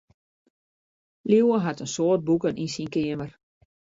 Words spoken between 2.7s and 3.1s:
syn